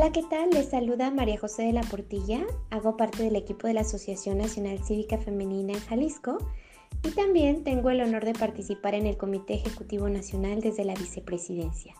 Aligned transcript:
Hola, 0.00 0.12
¿qué 0.12 0.22
tal? 0.22 0.48
Les 0.48 0.70
saluda 0.70 1.10
María 1.10 1.38
José 1.38 1.64
de 1.64 1.74
la 1.74 1.82
Portilla. 1.82 2.46
Hago 2.70 2.96
parte 2.96 3.22
del 3.22 3.36
equipo 3.36 3.66
de 3.66 3.74
la 3.74 3.82
Asociación 3.82 4.38
Nacional 4.38 4.78
Cívica 4.82 5.18
Femenina 5.18 5.74
en 5.74 5.80
Jalisco 5.80 6.38
y 7.04 7.10
también 7.10 7.64
tengo 7.64 7.90
el 7.90 8.00
honor 8.00 8.24
de 8.24 8.32
participar 8.32 8.94
en 8.94 9.04
el 9.04 9.18
Comité 9.18 9.52
Ejecutivo 9.52 10.08
Nacional 10.08 10.62
desde 10.62 10.86
la 10.86 10.94
Vicepresidencia. 10.94 11.94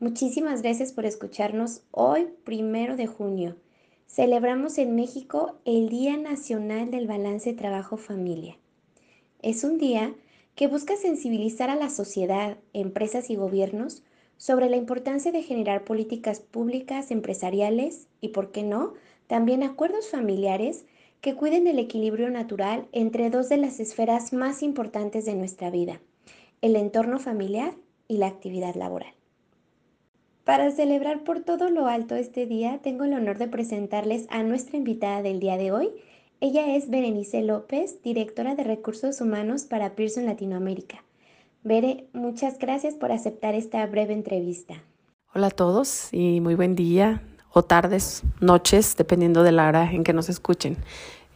Muchísimas 0.00 0.62
gracias 0.62 0.92
por 0.92 1.06
escucharnos 1.06 1.84
hoy, 1.92 2.26
primero 2.42 2.96
de 2.96 3.06
junio. 3.06 3.58
Celebramos 4.08 4.76
en 4.78 4.96
México 4.96 5.60
el 5.64 5.88
Día 5.88 6.16
Nacional 6.16 6.90
del 6.90 7.06
Balance 7.06 7.52
Trabajo-Familia. 7.52 8.58
Es 9.40 9.62
un 9.62 9.78
día 9.78 10.16
que 10.54 10.68
busca 10.68 10.96
sensibilizar 10.96 11.70
a 11.70 11.76
la 11.76 11.90
sociedad, 11.90 12.58
empresas 12.72 13.30
y 13.30 13.36
gobiernos 13.36 14.02
sobre 14.36 14.68
la 14.68 14.76
importancia 14.76 15.32
de 15.32 15.42
generar 15.42 15.84
políticas 15.84 16.40
públicas, 16.40 17.10
empresariales 17.10 18.08
y, 18.20 18.28
por 18.28 18.52
qué 18.52 18.62
no, 18.62 18.94
también 19.26 19.62
acuerdos 19.62 20.10
familiares 20.10 20.84
que 21.20 21.34
cuiden 21.34 21.64
del 21.64 21.78
equilibrio 21.78 22.30
natural 22.30 22.86
entre 22.92 23.30
dos 23.30 23.48
de 23.48 23.56
las 23.56 23.80
esferas 23.80 24.32
más 24.32 24.62
importantes 24.62 25.24
de 25.24 25.34
nuestra 25.34 25.70
vida, 25.70 26.00
el 26.60 26.76
entorno 26.76 27.18
familiar 27.18 27.74
y 28.08 28.18
la 28.18 28.26
actividad 28.26 28.74
laboral. 28.74 29.14
Para 30.44 30.70
celebrar 30.70 31.24
por 31.24 31.40
todo 31.40 31.70
lo 31.70 31.86
alto 31.86 32.16
este 32.16 32.44
día, 32.44 32.80
tengo 32.82 33.04
el 33.04 33.14
honor 33.14 33.38
de 33.38 33.48
presentarles 33.48 34.26
a 34.28 34.42
nuestra 34.42 34.76
invitada 34.76 35.22
del 35.22 35.40
día 35.40 35.56
de 35.56 35.72
hoy, 35.72 35.90
ella 36.44 36.76
es 36.76 36.90
Berenice 36.90 37.40
López, 37.40 38.02
directora 38.02 38.54
de 38.54 38.64
Recursos 38.64 39.22
Humanos 39.22 39.64
para 39.64 39.94
Pearson 39.94 40.26
Latinoamérica. 40.26 41.02
Bere, 41.62 42.04
muchas 42.12 42.58
gracias 42.58 42.94
por 42.94 43.12
aceptar 43.12 43.54
esta 43.54 43.86
breve 43.86 44.12
entrevista. 44.12 44.74
Hola 45.34 45.46
a 45.46 45.50
todos 45.50 46.10
y 46.12 46.42
muy 46.42 46.54
buen 46.54 46.74
día 46.74 47.22
o 47.50 47.62
tardes, 47.62 48.24
noches, 48.42 48.94
dependiendo 48.94 49.42
de 49.42 49.52
la 49.52 49.66
hora 49.66 49.90
en 49.90 50.04
que 50.04 50.12
nos 50.12 50.28
escuchen. 50.28 50.76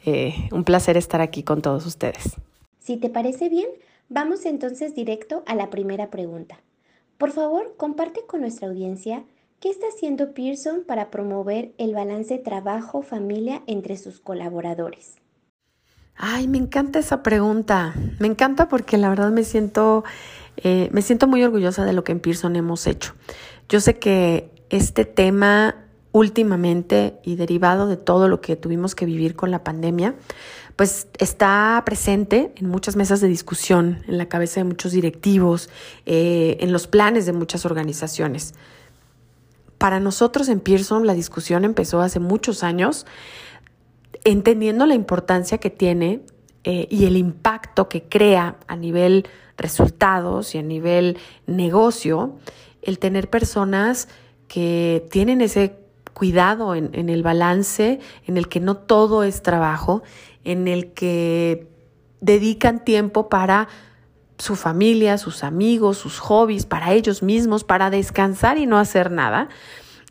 Eh, 0.05 0.35
un 0.53 0.65
placer 0.65 0.99
estar 0.99 1.23
aquí 1.23 1.43
con 1.43 1.63
todos 1.63 1.87
ustedes. 1.87 2.37
Si 2.79 2.99
te 2.99 3.09
parece 3.09 3.49
bien, 3.49 3.69
vamos 4.11 4.45
entonces 4.45 4.95
directo 4.95 5.43
a 5.47 5.55
la 5.55 5.71
primera 5.71 6.11
pregunta. 6.11 6.61
Por 7.17 7.31
favor, 7.31 7.75
comparte 7.79 8.27
con 8.27 8.43
nuestra 8.43 8.69
audiencia 8.69 9.25
¿Qué 9.61 9.71
está 9.71 9.89
haciendo 9.89 10.35
Pearson 10.35 10.85
para 10.87 11.11
promover 11.11 11.73
el 11.79 11.93
balance 11.93 12.39
trabajo-familia 12.39 13.65
entre 13.67 13.97
sus 13.97 14.21
colaboradores? 14.21 15.17
Ay, 16.15 16.47
me 16.47 16.59
encanta 16.59 17.01
esa 17.01 17.25
pregunta. 17.25 17.93
Me 18.21 18.29
encanta 18.29 18.69
porque 18.69 18.97
la 18.99 19.09
verdad 19.09 19.33
me 19.33 19.43
siento, 19.43 20.05
eh, 20.59 20.89
me 20.93 21.03
siento 21.03 21.27
muy 21.27 21.43
orgullosa 21.43 21.85
de 21.85 21.93
lo 21.93 22.05
que 22.05 22.13
en 22.13 22.21
Pearson 22.21 22.55
hemos 22.55 22.87
hecho. 22.87 23.15
Yo 23.69 23.81
sé 23.81 23.99
que 23.99 24.49
este 24.71 25.05
tema 25.05 25.75
últimamente 26.13 27.19
y 27.25 27.35
derivado 27.35 27.89
de 27.89 27.97
todo 27.97 28.29
lo 28.29 28.41
que 28.41 28.55
tuvimos 28.55 28.95
que 28.95 29.07
vivir 29.07 29.35
con 29.35 29.51
la 29.51 29.65
pandemia, 29.65 30.15
pues 30.77 31.09
está 31.19 31.83
presente 31.85 32.53
en 32.55 32.69
muchas 32.69 32.95
mesas 32.95 33.21
de 33.21 33.27
discusión, 33.27 34.05
en 34.07 34.19
la 34.19 34.29
cabeza 34.29 34.61
de 34.61 34.65
muchos 34.65 34.93
directivos, 34.93 35.69
eh, 36.07 36.59
en 36.61 36.73
los 36.73 36.87
planes 36.87 37.27
de 37.27 37.33
muchas 37.33 37.67
organizaciones. 37.67 38.55
Para 39.79 40.01
nosotros 40.01 40.49
en 40.49 40.61
Pearson 40.61 41.07
la 41.07 41.15
discusión 41.15 41.65
empezó 41.65 42.01
hace 42.01 42.19
muchos 42.19 42.65
años, 42.65 43.07
entendiendo 44.25 44.87
la 44.87 44.95
importancia 44.95 45.59
que 45.59 45.71
tiene 45.71 46.21
eh, 46.65 46.89
y 46.91 47.07
el 47.07 47.17
impacto 47.17 47.89
que 47.89 48.03
crea 48.03 48.57
a 48.67 48.77
nivel 48.77 49.27
resultados 49.57 50.55
y 50.55 50.59
a 50.59 50.63
nivel 50.63 51.17
negocio 51.47 52.37
el 52.83 52.99
tener 52.99 53.31
personas 53.31 54.09
que 54.49 55.07
tienen 55.11 55.41
ese 55.41 55.79
cuidado 56.13 56.75
en, 56.75 56.91
en, 56.95 57.09
el 57.09 57.23
balance, 57.23 58.01
en 58.27 58.37
el 58.37 58.49
que 58.49 58.61
no 58.61 58.77
todo 58.77 59.23
es 59.23 59.43
trabajo, 59.43 60.03
en 60.43 60.67
el 60.67 60.93
que 60.93 61.69
dedican 62.21 62.85
tiempo 62.85 63.29
para 63.29 63.69
su 64.39 64.57
familia, 64.57 65.19
sus 65.19 65.45
amigos, 65.45 65.99
sus 65.99 66.19
hobbies, 66.19 66.65
para 66.65 66.93
ellos 66.93 67.23
mismos, 67.23 67.65
para 67.65 67.91
descansar 67.91 68.59
y 68.59 68.67
no 68.67 68.79
hacer 68.79 69.11
nada, 69.11 69.49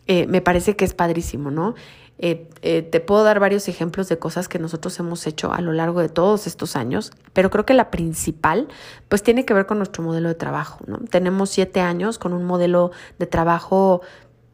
eh, 0.06 0.28
me 0.28 0.42
parece 0.42 0.76
que 0.76 0.86
es 0.86 0.94
padrísimo, 0.94 1.50
¿no? 1.50 1.76
Eh, 2.20 2.50
eh, 2.64 2.82
te 2.82 3.00
puedo 3.00 3.24
dar 3.24 3.40
varios 3.40 3.68
ejemplos 3.68 4.10
de 4.10 4.18
cosas 4.18 4.48
que 4.48 4.58
nosotros 4.58 4.98
hemos 5.00 5.28
hecho 5.28 5.54
a 5.54 5.62
lo 5.62 5.72
largo 5.72 6.02
de 6.02 6.10
todos 6.10 6.48
estos 6.48 6.76
años, 6.76 7.12
pero 7.34 7.52
creo 7.52 7.66
que 7.66 7.76
la 7.76 7.92
principal, 7.92 8.68
pues 9.08 9.22
tiene 9.22 9.46
que 9.46 9.54
ver 9.54 9.68
con 9.68 9.78
nuestro 9.78 10.04
modelo 10.04 10.28
de 10.28 10.36
trabajo, 10.36 10.80
¿no? 10.88 10.98
Tenemos 10.98 11.52
siete 11.52 11.80
años 11.80 12.18
con 12.18 12.34
un 12.34 12.44
modelo 12.44 12.92
de 13.20 13.28
trabajo 13.28 14.02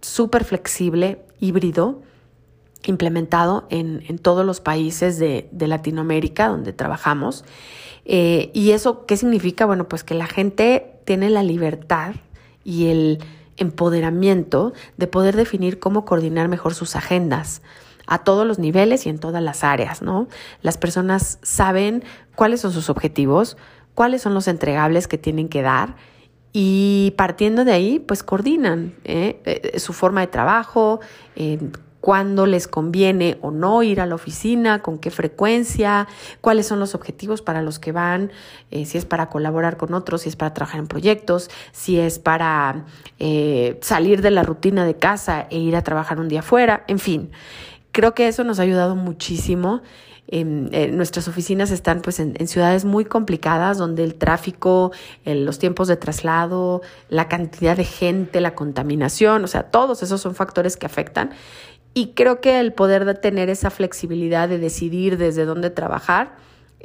súper 0.01 0.43
flexible, 0.43 1.25
híbrido, 1.39 2.01
implementado 2.85 3.65
en, 3.69 4.19
todos 4.19 4.45
los 4.45 4.59
países 4.59 5.17
de 5.17 5.47
Latinoamérica 5.67 6.49
donde 6.49 6.73
trabajamos. 6.73 7.45
Eh, 8.05 8.51
¿Y 8.53 8.71
eso 8.71 9.05
qué 9.05 9.17
significa? 9.17 9.65
Bueno, 9.65 9.87
pues 9.87 10.03
que 10.03 10.13
la 10.13 10.27
gente 10.27 10.99
tiene 11.05 11.29
la 11.29 11.43
libertad 11.43 12.15
y 12.63 12.87
el 12.87 13.19
empoderamiento 13.57 14.73
de 14.97 15.07
poder 15.07 15.35
definir 15.35 15.79
cómo 15.79 16.05
coordinar 16.05 16.47
mejor 16.47 16.73
sus 16.73 16.95
agendas 16.95 17.61
a 18.07 18.23
todos 18.23 18.45
los 18.45 18.59
niveles 18.59 19.05
y 19.05 19.09
en 19.09 19.19
todas 19.19 19.41
las 19.41 19.63
áreas, 19.63 20.01
¿no? 20.01 20.27
Las 20.61 20.77
personas 20.77 21.39
saben 21.41 22.03
cuáles 22.35 22.61
son 22.61 22.71
sus 22.73 22.89
objetivos, 22.89 23.57
cuáles 23.93 24.21
son 24.21 24.33
los 24.33 24.47
entregables 24.47 25.07
que 25.07 25.17
tienen 25.17 25.47
que 25.47 25.61
dar 25.61 25.95
y 26.51 27.13
partiendo 27.17 27.65
de 27.65 27.71
ahí, 27.71 27.99
pues 27.99 28.21
coordinan 28.21 28.95
¿eh? 29.03 29.41
Eh, 29.45 29.79
su 29.79 29.93
forma 29.93 30.21
de 30.21 30.27
trabajo, 30.27 30.99
cuándo 32.03 32.47
les 32.47 32.67
conviene 32.67 33.37
o 33.39 33.49
no 33.49 33.81
ir 33.81 34.01
a 34.01 34.05
la 34.05 34.15
oficina, 34.15 34.81
con 34.81 34.97
qué 34.97 35.09
frecuencia, 35.09 36.05
cuáles 36.41 36.67
son 36.67 36.81
los 36.81 36.95
objetivos 36.95 37.41
para 37.41 37.61
los 37.61 37.79
que 37.79 37.93
van, 37.93 38.29
eh, 38.71 38.83
si 38.83 38.97
es 38.97 39.05
para 39.05 39.29
colaborar 39.29 39.77
con 39.77 39.93
otros, 39.93 40.23
si 40.23 40.27
es 40.27 40.35
para 40.35 40.53
trabajar 40.53 40.81
en 40.81 40.87
proyectos, 40.87 41.49
si 41.71 41.97
es 41.97 42.19
para 42.19 42.83
eh, 43.19 43.79
salir 43.81 44.21
de 44.21 44.31
la 44.31 44.43
rutina 44.43 44.83
de 44.83 44.97
casa 44.97 45.47
e 45.49 45.59
ir 45.59 45.77
a 45.77 45.81
trabajar 45.81 46.19
un 46.19 46.27
día 46.27 46.41
afuera, 46.41 46.83
en 46.89 46.99
fin. 46.99 47.31
Creo 47.93 48.13
que 48.13 48.27
eso 48.27 48.43
nos 48.43 48.59
ha 48.59 48.63
ayudado 48.63 48.97
muchísimo. 48.97 49.81
Eh, 50.27 50.89
nuestras 50.91 51.27
oficinas 51.29 51.71
están 51.71 52.01
pues 52.01 52.19
en, 52.19 52.47
ciudades 52.47 52.83
muy 52.83 53.05
complicadas 53.05 53.77
donde 53.77 54.03
el 54.03 54.15
tráfico, 54.15 54.91
los 55.23 55.57
tiempos 55.57 55.87
de 55.87 55.95
traslado, 55.95 56.81
la 57.07 57.29
cantidad 57.29 57.77
de 57.77 57.85
gente, 57.85 58.41
la 58.41 58.55
contaminación, 58.55 59.43
o 59.43 59.47
sea, 59.47 59.63
todos 59.63 60.01
esos 60.03 60.19
son 60.19 60.33
factores 60.35 60.75
que 60.75 60.85
afectan 60.85 61.31
y 61.93 62.13
creo 62.13 62.41
que 62.41 62.59
el 62.59 62.73
poder 62.73 63.05
de 63.05 63.15
tener 63.15 63.49
esa 63.49 63.69
flexibilidad 63.69 64.49
de 64.49 64.57
decidir 64.57 65.17
desde 65.17 65.45
dónde 65.45 65.69
trabajar 65.69 66.35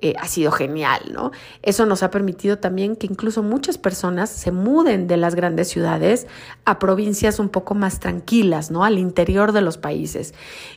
eh, 0.00 0.14
ha 0.20 0.28
sido 0.28 0.52
genial, 0.52 1.00
¿no? 1.12 1.32
Eso 1.60 1.84
nos 1.84 2.04
ha 2.04 2.10
permitido 2.12 2.58
también 2.58 2.94
que 2.94 3.08
incluso 3.08 3.42
muchas 3.42 3.78
personas 3.78 4.30
se 4.30 4.52
muden 4.52 5.08
de 5.08 5.16
las 5.16 5.34
grandes 5.34 5.66
ciudades 5.66 6.28
a 6.64 6.78
provincias 6.78 7.40
un 7.40 7.48
poco 7.48 7.74
más 7.74 7.98
tranquilas, 7.98 8.70
¿no? 8.70 8.84
Al 8.84 8.96
interior 8.96 9.50
de 9.50 9.60
los 9.60 9.76
países. 9.76 10.34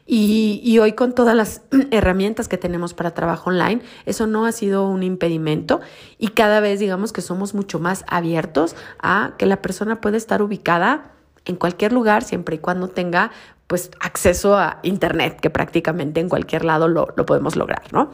Y, 0.07 0.59
y 0.63 0.79
hoy 0.79 0.93
con 0.93 1.13
todas 1.13 1.35
las 1.35 1.61
herramientas 1.91 2.47
que 2.47 2.57
tenemos 2.57 2.95
para 2.95 3.13
trabajo 3.13 3.51
online, 3.51 3.83
eso 4.07 4.25
no 4.25 4.47
ha 4.47 4.51
sido 4.51 4.87
un 4.87 5.03
impedimento 5.03 5.81
y 6.17 6.29
cada 6.29 6.59
vez 6.59 6.79
digamos 6.79 7.13
que 7.13 7.21
somos 7.21 7.53
mucho 7.53 7.77
más 7.77 8.05
abiertos 8.07 8.75
a 8.97 9.35
que 9.37 9.45
la 9.45 9.61
persona 9.61 10.01
puede 10.01 10.17
estar 10.17 10.41
ubicada 10.41 11.11
en 11.45 11.55
cualquier 11.55 11.93
lugar 11.93 12.23
siempre 12.23 12.55
y 12.55 12.59
cuando 12.59 12.87
tenga 12.87 13.31
pues 13.67 13.89
acceso 14.01 14.57
a 14.57 14.79
internet, 14.83 15.39
que 15.39 15.49
prácticamente 15.49 16.19
en 16.19 16.27
cualquier 16.27 16.65
lado 16.65 16.87
lo, 16.87 17.07
lo 17.15 17.25
podemos 17.25 17.55
lograr, 17.55 17.83
¿no? 17.93 18.11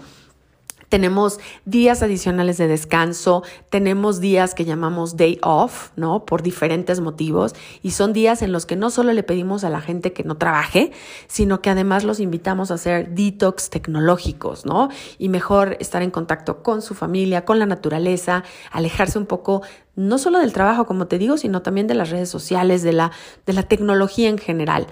Tenemos 0.89 1.39
días 1.65 2.01
adicionales 2.01 2.57
de 2.57 2.67
descanso, 2.67 3.43
tenemos 3.69 4.19
días 4.21 4.53
que 4.53 4.63
llamamos 4.63 5.17
day 5.17 5.37
off, 5.43 5.89
¿no? 5.95 6.25
Por 6.25 6.43
diferentes 6.43 7.01
motivos. 7.01 7.55
Y 7.83 7.91
son 7.91 8.13
días 8.13 8.41
en 8.41 8.51
los 8.51 8.65
que 8.65 8.75
no 8.75 8.89
solo 8.89 9.11
le 9.11 9.23
pedimos 9.23 9.63
a 9.63 9.69
la 9.69 9.81
gente 9.81 10.13
que 10.13 10.23
no 10.23 10.37
trabaje, 10.37 10.91
sino 11.27 11.61
que 11.61 11.69
además 11.69 12.03
los 12.03 12.19
invitamos 12.19 12.71
a 12.71 12.75
hacer 12.75 13.09
detox 13.09 13.69
tecnológicos, 13.69 14.65
¿no? 14.65 14.89
Y 15.17 15.29
mejor 15.29 15.75
estar 15.79 16.01
en 16.01 16.11
contacto 16.11 16.63
con 16.63 16.81
su 16.81 16.93
familia, 16.93 17.43
con 17.43 17.59
la 17.59 17.65
naturaleza, 17.65 18.43
alejarse 18.71 19.19
un 19.19 19.25
poco 19.25 19.63
no 19.97 20.19
solo 20.19 20.39
del 20.39 20.53
trabajo, 20.53 20.85
como 20.85 21.07
te 21.07 21.17
digo, 21.17 21.37
sino 21.37 21.63
también 21.63 21.87
de 21.87 21.95
las 21.95 22.11
redes 22.11 22.29
sociales, 22.29 22.83
de 22.83 22.93
la, 22.93 23.11
de 23.45 23.53
la 23.53 23.63
tecnología 23.63 24.29
en 24.29 24.37
general. 24.37 24.87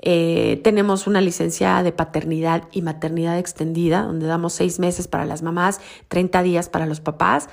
Eh, 0.00 0.60
tenemos 0.62 1.06
una 1.06 1.20
licencia 1.20 1.82
de 1.82 1.92
paternidad 1.92 2.64
y 2.72 2.82
maternidad 2.82 3.38
extendida, 3.38 4.02
donde 4.02 4.26
damos 4.26 4.52
seis 4.52 4.78
meses 4.78 5.08
para 5.08 5.24
las 5.24 5.42
mamás, 5.42 5.80
30 6.08 6.42
días 6.42 6.68
para 6.68 6.86
los 6.86 7.00
papás 7.00 7.48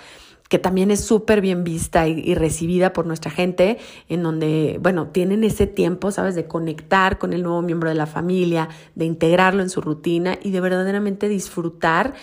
que 0.50 0.60
también 0.60 0.92
es 0.92 1.04
súper 1.04 1.42
bien 1.42 1.64
vista 1.64 2.08
y, 2.08 2.36
recibida 2.36 2.94
por 2.94 3.06
nuestra 3.08 3.32
gente, 3.32 3.80
en 4.10 4.22
donde, 4.22 4.78
bueno, 4.80 5.08
tienen 5.08 5.44
ese 5.44 5.66
tiempo, 5.66 6.12
¿sabes?, 6.12 6.36
de 6.36 6.46
conectar 6.46 7.18
con 7.18 7.34
el 7.34 7.42
nuevo 7.42 7.62
miembro 7.62 7.90
de 7.90 7.96
la 7.96 8.06
familia, 8.06 8.70
de 8.94 9.06
integrarlo 9.06 9.64
en 9.64 9.70
su 9.70 9.82
rutina 9.82 10.38
y 10.42 10.52
de 10.52 10.62
verdaderamente 10.62 11.30
disfrutar 11.30 12.14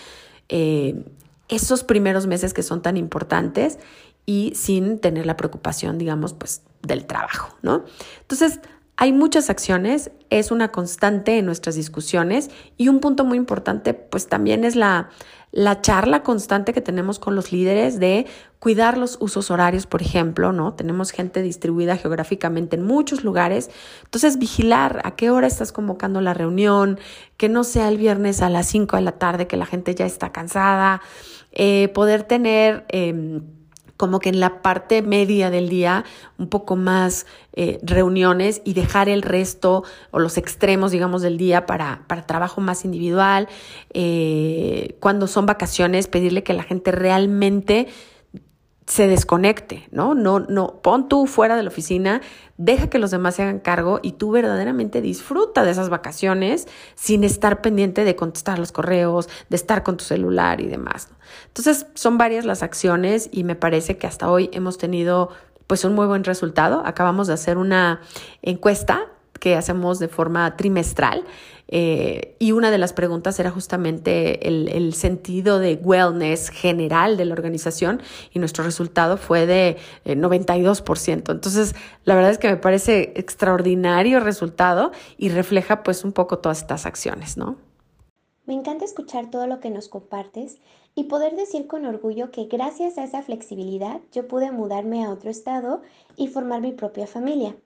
eh, 0.47 1.03
esos 1.49 1.83
primeros 1.83 2.25
meses 2.25 2.53
que 2.53 2.63
son 2.63 2.81
tan 2.81 2.95
importantes 2.95 3.77
y 4.25 4.53
sin 4.55 4.99
tener 4.99 5.25
la 5.25 5.35
preocupación, 5.35 5.97
digamos, 5.97 6.33
pues 6.33 6.63
del 6.81 7.05
trabajo, 7.05 7.57
¿no? 7.61 7.83
Entonces, 8.21 8.61
hay 8.95 9.11
muchas 9.11 9.49
acciones, 9.49 10.11
es 10.29 10.51
una 10.51 10.71
constante 10.71 11.37
en 11.37 11.45
nuestras 11.45 11.75
discusiones 11.75 12.49
y 12.77 12.89
un 12.89 12.99
punto 12.99 13.25
muy 13.25 13.37
importante 13.37 13.93
pues 13.93 14.27
también 14.27 14.63
es 14.63 14.75
la, 14.75 15.09
la 15.51 15.81
charla 15.81 16.23
constante 16.23 16.73
que 16.73 16.81
tenemos 16.81 17.17
con 17.19 17.35
los 17.35 17.51
líderes 17.51 17.99
de 17.99 18.27
cuidar 18.59 18.97
los 18.97 19.17
usos 19.19 19.51
horarios, 19.51 19.87
por 19.87 20.01
ejemplo, 20.01 20.51
¿no? 20.51 20.73
Tenemos 20.73 21.11
gente 21.11 21.41
distribuida 21.41 21.97
geográficamente 21.97 22.75
en 22.75 22.83
muchos 22.83 23.23
lugares, 23.23 23.69
entonces 24.03 24.39
vigilar 24.39 25.01
a 25.03 25.15
qué 25.15 25.29
hora 25.29 25.47
estás 25.47 25.71
convocando 25.71 26.21
la 26.21 26.33
reunión, 26.33 26.99
que 27.37 27.49
no 27.49 27.63
sea 27.63 27.89
el 27.89 27.97
viernes 27.97 28.41
a 28.41 28.49
las 28.49 28.67
5 28.67 28.95
de 28.95 29.01
la 29.01 29.13
tarde, 29.13 29.47
que 29.47 29.57
la 29.57 29.65
gente 29.65 29.93
ya 29.95 30.05
está 30.05 30.31
cansada, 30.31 31.01
eh, 31.51 31.89
poder 31.89 32.23
tener... 32.23 32.85
Em, 32.89 33.43
como 33.97 34.19
que 34.19 34.29
en 34.29 34.39
la 34.39 34.61
parte 34.61 35.01
media 35.01 35.49
del 35.49 35.69
día 35.69 36.03
un 36.37 36.47
poco 36.47 36.75
más 36.75 37.25
eh, 37.53 37.79
reuniones 37.83 38.61
y 38.65 38.73
dejar 38.73 39.07
el 39.09 39.21
resto 39.21 39.83
o 40.11 40.19
los 40.19 40.37
extremos, 40.37 40.91
digamos, 40.91 41.21
del 41.21 41.37
día 41.37 41.65
para, 41.65 42.03
para 42.07 42.25
trabajo 42.25 42.61
más 42.61 42.85
individual. 42.85 43.47
Eh, 43.93 44.97
cuando 44.99 45.27
son 45.27 45.45
vacaciones, 45.45 46.07
pedirle 46.07 46.43
que 46.43 46.53
la 46.53 46.63
gente 46.63 46.91
realmente 46.91 47.87
se 48.85 49.07
desconecte, 49.07 49.87
¿no? 49.91 50.13
No, 50.13 50.39
no, 50.39 50.81
pon 50.81 51.07
tú 51.07 51.25
fuera 51.25 51.55
de 51.55 51.63
la 51.63 51.69
oficina, 51.69 52.21
deja 52.57 52.89
que 52.89 52.99
los 52.99 53.11
demás 53.11 53.35
se 53.35 53.43
hagan 53.43 53.59
cargo 53.59 53.99
y 54.03 54.13
tú 54.13 54.31
verdaderamente 54.31 55.01
disfruta 55.01 55.63
de 55.63 55.71
esas 55.71 55.89
vacaciones 55.89 56.67
sin 56.95 57.23
estar 57.23 57.61
pendiente 57.61 58.03
de 58.03 58.15
contestar 58.15 58.59
los 58.59 58.71
correos, 58.71 59.29
de 59.49 59.55
estar 59.55 59.83
con 59.83 59.97
tu 59.97 60.03
celular 60.03 60.59
y 60.59 60.67
demás. 60.67 61.09
Entonces, 61.47 61.87
son 61.93 62.17
varias 62.17 62.45
las 62.45 62.61
acciones 62.61 63.29
y 63.31 63.43
me 63.43 63.55
parece 63.55 63.97
que 63.97 64.07
hasta 64.07 64.29
hoy 64.29 64.49
hemos 64.53 64.77
tenido 64.77 65.29
pues 65.67 65.85
un 65.85 65.95
muy 65.95 66.05
buen 66.05 66.23
resultado. 66.23 66.83
Acabamos 66.85 67.27
de 67.27 67.33
hacer 67.33 67.57
una 67.57 68.01
encuesta 68.41 69.12
que 69.43 69.57
hacemos 69.57 69.99
de 69.99 70.07
forma 70.07 70.55
trimestral. 70.55 71.25
Eh, 71.67 72.37
y 72.39 72.53
una 72.53 72.71
de 72.71 72.77
las 72.77 72.93
preguntas 72.93 73.37
era 73.41 73.51
justamente 73.51 74.47
el, 74.47 74.93
sentido 74.93 75.59
de 75.59 75.75
wellness 75.75 76.47
general 76.47 77.17
de 77.17 77.25
la 77.25 77.33
organización 77.33 78.01
y 78.31 78.39
nuestro 78.39 78.63
resultado 78.63 79.17
fue 79.17 79.45
de 79.45 79.75
92%. 80.05 81.09
Eh, 81.09 81.31
Entonces, 81.33 81.75
la 82.05 82.15
verdad 82.15 82.31
es 82.31 82.37
que 82.37 82.47
me 82.47 82.55
parece 82.55 83.11
extraordinario 83.17 84.21
resultado 84.21 84.93
y 85.17 85.27
refleja 85.27 85.83
pues 85.83 86.05
un 86.05 86.13
poco 86.13 86.39
todas 86.39 86.61
estas 86.61 86.85
acciones, 86.85 87.35
¿no? 87.35 87.57
Me 88.45 88.53
encanta 88.53 88.85
escuchar 88.85 89.29
todo 89.29 89.45
lo 89.45 89.59
que 89.59 89.69
nos 89.69 89.89
compartes 89.89 90.61
y 90.95 91.05
poder 91.05 91.35
decir 91.35 91.67
con 91.67 91.85
orgullo 91.85 92.31
que 92.31 92.45
gracias 92.45 92.97
a 92.97 93.03
esa 93.03 93.21
flexibilidad 93.23 93.99
yo 94.13 94.25
pude 94.25 94.51
mudarme 94.51 95.03
a 95.03 95.09
otro 95.09 95.29
estado 95.29 95.81
y 96.15 96.27
formar 96.29 96.61
mi 96.61 96.71
propia 96.71 97.07
familia. 97.07 97.57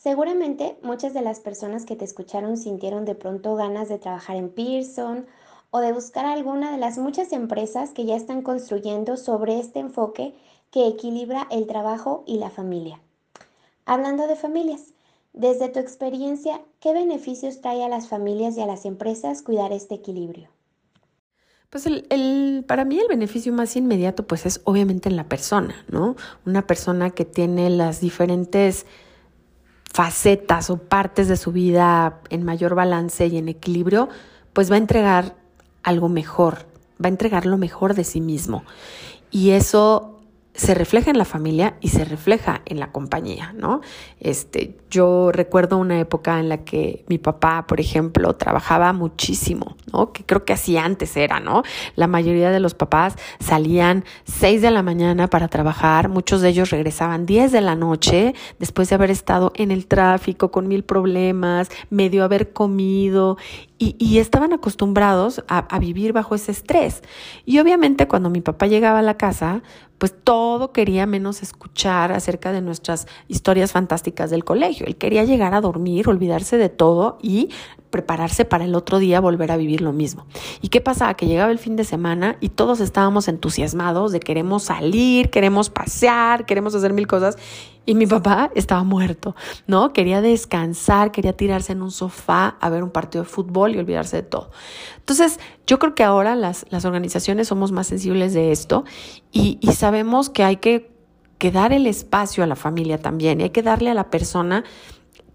Seguramente 0.00 0.78
muchas 0.80 1.12
de 1.12 1.22
las 1.22 1.40
personas 1.40 1.84
que 1.84 1.96
te 1.96 2.04
escucharon 2.04 2.56
sintieron 2.56 3.04
de 3.04 3.16
pronto 3.16 3.56
ganas 3.56 3.88
de 3.88 3.98
trabajar 3.98 4.36
en 4.36 4.48
Pearson 4.48 5.26
o 5.72 5.80
de 5.80 5.92
buscar 5.92 6.24
alguna 6.24 6.70
de 6.70 6.78
las 6.78 6.98
muchas 6.98 7.32
empresas 7.32 7.90
que 7.90 8.04
ya 8.04 8.14
están 8.14 8.42
construyendo 8.42 9.16
sobre 9.16 9.58
este 9.58 9.80
enfoque 9.80 10.36
que 10.70 10.86
equilibra 10.86 11.48
el 11.50 11.66
trabajo 11.66 12.22
y 12.28 12.38
la 12.38 12.48
familia. 12.48 13.00
Hablando 13.86 14.28
de 14.28 14.36
familias, 14.36 14.92
desde 15.32 15.68
tu 15.68 15.80
experiencia, 15.80 16.60
¿qué 16.78 16.92
beneficios 16.92 17.60
trae 17.60 17.82
a 17.82 17.88
las 17.88 18.06
familias 18.06 18.56
y 18.56 18.60
a 18.60 18.66
las 18.66 18.84
empresas 18.84 19.42
cuidar 19.42 19.72
este 19.72 19.96
equilibrio? 19.96 20.48
Pues 21.70 21.86
el, 21.86 22.64
para 22.68 22.84
mí 22.84 23.00
el 23.00 23.08
beneficio 23.08 23.52
más 23.52 23.74
inmediato 23.74 24.28
pues 24.28 24.46
es 24.46 24.60
obviamente 24.62 25.08
en 25.08 25.16
la 25.16 25.28
persona, 25.28 25.74
¿no? 25.88 26.14
Una 26.46 26.68
persona 26.68 27.10
que 27.10 27.24
tiene 27.24 27.68
las 27.68 28.00
diferentes 28.00 28.86
facetas 29.98 30.70
o 30.70 30.76
partes 30.76 31.26
de 31.26 31.36
su 31.36 31.50
vida 31.50 32.20
en 32.30 32.44
mayor 32.44 32.76
balance 32.76 33.26
y 33.26 33.36
en 33.36 33.48
equilibrio, 33.48 34.08
pues 34.52 34.70
va 34.70 34.76
a 34.76 34.78
entregar 34.78 35.34
algo 35.82 36.08
mejor, 36.08 36.66
va 37.02 37.06
a 37.06 37.08
entregar 37.08 37.46
lo 37.46 37.58
mejor 37.58 37.94
de 37.94 38.04
sí 38.04 38.20
mismo. 38.20 38.62
Y 39.32 39.50
eso 39.50 40.17
se 40.58 40.74
refleja 40.74 41.12
en 41.12 41.18
la 41.18 41.24
familia 41.24 41.76
y 41.80 41.90
se 41.90 42.04
refleja 42.04 42.62
en 42.66 42.80
la 42.80 42.90
compañía, 42.90 43.54
¿no? 43.56 43.80
Este, 44.18 44.76
yo 44.90 45.30
recuerdo 45.30 45.76
una 45.76 46.00
época 46.00 46.40
en 46.40 46.48
la 46.48 46.64
que 46.64 47.04
mi 47.06 47.18
papá, 47.18 47.64
por 47.68 47.78
ejemplo, 47.78 48.34
trabajaba 48.34 48.92
muchísimo, 48.92 49.76
¿no? 49.92 50.12
Que 50.12 50.24
creo 50.24 50.44
que 50.44 50.52
así 50.52 50.76
antes 50.76 51.16
era, 51.16 51.38
¿no? 51.38 51.62
La 51.94 52.08
mayoría 52.08 52.50
de 52.50 52.58
los 52.58 52.74
papás 52.74 53.14
salían 53.38 54.04
6 54.24 54.60
de 54.60 54.72
la 54.72 54.82
mañana 54.82 55.28
para 55.28 55.46
trabajar, 55.46 56.08
muchos 56.08 56.40
de 56.40 56.48
ellos 56.48 56.70
regresaban 56.70 57.24
10 57.24 57.52
de 57.52 57.60
la 57.60 57.76
noche 57.76 58.34
después 58.58 58.88
de 58.88 58.96
haber 58.96 59.12
estado 59.12 59.52
en 59.54 59.70
el 59.70 59.86
tráfico 59.86 60.50
con 60.50 60.66
mil 60.66 60.82
problemas, 60.82 61.68
medio 61.88 62.24
haber 62.24 62.52
comido 62.52 63.38
y, 63.78 64.18
estaban 64.18 64.52
acostumbrados 64.52 65.44
a, 65.46 65.58
a, 65.58 65.78
vivir 65.78 66.12
bajo 66.12 66.34
ese 66.34 66.50
estrés. 66.50 67.02
Y 67.44 67.60
obviamente 67.60 68.08
cuando 68.08 68.28
mi 68.28 68.40
papá 68.40 68.66
llegaba 68.66 68.98
a 68.98 69.02
la 69.02 69.16
casa, 69.16 69.62
pues 69.98 70.14
todo 70.24 70.72
quería 70.72 71.06
menos 71.06 71.42
escuchar 71.42 72.12
acerca 72.12 72.52
de 72.52 72.60
nuestras 72.60 73.06
historias 73.28 73.72
fantásticas 73.72 74.30
del 74.30 74.44
colegio. 74.44 74.86
Él 74.86 74.96
quería 74.96 75.24
llegar 75.24 75.54
a 75.54 75.60
dormir, 75.60 76.08
olvidarse 76.08 76.56
de 76.56 76.68
todo 76.68 77.18
y 77.22 77.50
prepararse 77.90 78.44
para 78.44 78.64
el 78.64 78.74
otro 78.74 78.98
día 78.98 79.20
volver 79.20 79.50
a 79.52 79.56
vivir 79.56 79.80
lo 79.80 79.92
mismo. 79.92 80.26
¿Y 80.60 80.68
qué 80.68 80.80
pasaba? 80.80 81.14
Que 81.14 81.26
llegaba 81.26 81.50
el 81.50 81.58
fin 81.58 81.76
de 81.76 81.84
semana 81.84 82.36
y 82.40 82.50
todos 82.50 82.80
estábamos 82.80 83.28
entusiasmados 83.28 84.12
de 84.12 84.20
queremos 84.20 84.64
salir, 84.64 85.30
queremos 85.30 85.70
pasear, 85.70 86.46
queremos 86.46 86.74
hacer 86.74 86.92
mil 86.92 87.06
cosas. 87.06 87.36
Y 87.86 87.94
mi 87.94 88.06
papá 88.06 88.50
estaba 88.54 88.84
muerto, 88.84 89.34
¿no? 89.66 89.94
Quería 89.94 90.20
descansar, 90.20 91.10
quería 91.10 91.32
tirarse 91.32 91.72
en 91.72 91.80
un 91.80 91.90
sofá 91.90 92.58
a 92.60 92.68
ver 92.68 92.82
un 92.82 92.90
partido 92.90 93.24
de 93.24 93.30
fútbol 93.30 93.74
y 93.74 93.78
olvidarse 93.78 94.16
de 94.16 94.22
todo. 94.24 94.50
Entonces, 94.98 95.40
yo 95.66 95.78
creo 95.78 95.94
que 95.94 96.04
ahora 96.04 96.36
las, 96.36 96.66
las 96.68 96.84
organizaciones 96.84 97.48
somos 97.48 97.72
más 97.72 97.86
sensibles 97.86 98.34
de 98.34 98.52
esto 98.52 98.84
y, 99.32 99.56
y 99.62 99.72
sabemos 99.72 100.28
que 100.28 100.44
hay 100.44 100.56
que, 100.56 100.92
que 101.38 101.50
dar 101.50 101.72
el 101.72 101.86
espacio 101.86 102.44
a 102.44 102.46
la 102.46 102.56
familia 102.56 102.98
también 102.98 103.40
y 103.40 103.44
hay 103.44 103.50
que 103.50 103.62
darle 103.62 103.88
a 103.88 103.94
la 103.94 104.10
persona 104.10 104.64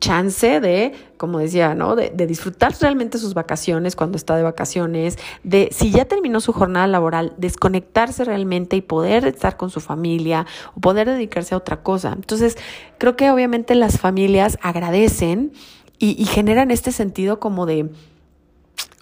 chance 0.04 0.60
de, 0.60 0.92
como 1.16 1.40
decía, 1.40 1.76
¿no? 1.76 1.96
De, 1.96 2.12
disfrutar 2.28 2.76
realmente 2.82 3.18
sus 3.18 3.34
vacaciones 3.34 3.96
cuando 3.96 4.18
está 4.18 4.36
de 4.36 4.44
vacaciones, 4.44 5.18
de 5.44 5.70
si 5.72 5.92
ya 5.92 6.04
terminó 6.04 6.42
su 6.42 6.52
jornada 6.52 6.88
laboral, 6.88 7.34
desconectarse 7.38 8.26
realmente 8.26 8.76
y 8.76 8.82
poder 8.82 9.26
estar 9.26 9.56
con 9.56 9.70
su 9.70 9.80
familia 9.80 10.46
o 10.76 10.82
poder 10.82 11.08
dedicarse 11.08 11.56
a 11.56 11.58
otra 11.58 11.84
cosa. 11.84 12.12
Entonces, 12.14 12.58
creo 12.98 13.16
que 13.16 13.32
obviamente 13.32 13.76
las 13.76 13.98
familias 13.98 14.60
agradecen 14.62 15.54
y, 16.00 16.22
y 16.22 16.26
generan 16.26 16.70
este 16.70 16.92
sentido 16.92 17.40
como 17.40 17.66
de, 17.66 17.90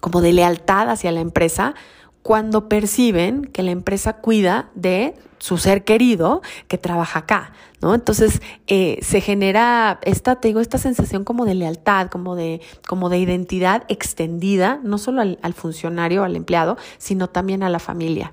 como 0.00 0.20
de 0.20 0.32
lealtad 0.32 0.88
hacia 0.88 1.10
la 1.10 1.20
empresa 1.20 1.74
cuando 2.22 2.68
perciben 2.68 3.44
que 3.44 3.62
la 3.62 3.72
empresa 3.72 4.14
cuida 4.14 4.70
de 4.74 5.14
su 5.38 5.58
ser 5.58 5.82
querido 5.82 6.40
que 6.68 6.78
trabaja 6.78 7.20
acá, 7.20 7.52
¿no? 7.80 7.94
Entonces 7.94 8.40
eh, 8.68 8.98
se 9.02 9.20
genera 9.20 9.98
esta, 10.02 10.36
te 10.36 10.48
digo, 10.48 10.60
esta 10.60 10.78
sensación 10.78 11.24
como 11.24 11.44
de 11.44 11.54
lealtad, 11.54 12.08
como 12.08 12.36
de, 12.36 12.60
como 12.86 13.08
de 13.08 13.18
identidad 13.18 13.82
extendida, 13.88 14.78
no 14.84 14.98
solo 14.98 15.20
al, 15.20 15.54
funcionario, 15.54 16.22
al 16.22 16.36
empleado, 16.36 16.76
sino 16.98 17.28
también 17.28 17.64
a 17.64 17.68
la 17.70 17.80
familia. 17.80 18.32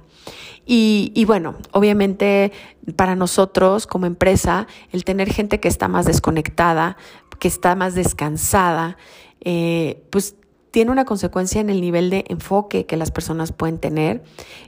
Y, 0.68 1.12
y, 1.16 1.26
bueno, 1.26 1.56
obviamente 1.72 2.52
para 2.96 3.16
nosotros 3.16 3.88
como 3.88 4.06
empresa, 4.06 4.68
el 4.92 5.04
tener 5.04 5.34
gente 5.34 5.60
que 5.60 5.68
está 5.68 5.88
más 5.88 6.06
desconectada, 6.06 6.96
que 7.40 7.48
está 7.48 7.74
más 7.74 7.96
descansada, 7.96 8.98
eh, 9.42 10.04
pues 10.12 10.36
tiene 10.72 10.92
una 10.92 11.06
consecuencia 11.06 11.62
en 11.62 11.70
el 11.70 11.82
nivel 11.82 12.10
de 12.10 12.26
enfoque 12.28 12.86
que 12.86 12.98
las 12.98 13.12
personas 13.12 13.52
pueden 13.52 13.80
tener. 13.80 14.24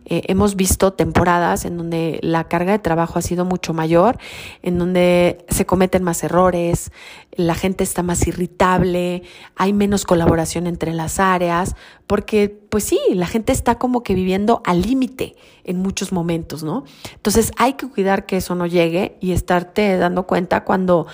Eh, 0.06 0.24
hemos 0.28 0.56
visto 0.56 0.94
temporadas 0.94 1.66
en 1.66 1.78
donde 1.78 2.20
la 2.22 2.46
carga 2.48 2.72
de 2.72 2.80
trabajo 2.80 3.20
ha 3.20 3.22
sido 3.22 3.46
mucho 3.46 3.74
mayor, 3.74 4.18
en 4.64 4.80
donde 4.80 5.46
se 5.50 5.66
cometen 5.66 6.04
más 6.04 6.24
errores, 6.24 6.92
la 7.36 7.56
gente 7.56 7.84
está 7.84 8.04
más 8.04 8.28
irritable, 8.28 9.24
hay 9.56 9.74
menos 9.74 10.06
colaboración 10.06 10.68
entre 10.68 10.94
las 10.94 11.20
áreas, 11.20 11.76
porque 12.08 12.61
pues 12.72 12.86
sí, 12.86 12.98
la 13.14 13.28
gente 13.28 13.52
está 13.52 13.76
como 13.76 14.02
que 14.02 14.16
viviendo 14.16 14.62
al 14.66 14.82
límite 14.82 15.36
en 15.66 15.78
muchos 15.78 16.14
momentos, 16.14 16.64
¿no? 16.64 16.86
Entonces 17.14 17.52
hay 17.58 17.74
que 17.74 17.88
cuidar 17.90 18.26
que 18.26 18.38
eso 18.38 18.56
no 18.56 18.66
llegue 18.66 19.18
y 19.20 19.34
estarte 19.34 19.98
dando 19.98 20.24
cuenta 20.26 20.64
cuando, 20.64 21.06